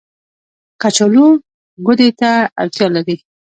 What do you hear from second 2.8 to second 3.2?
لري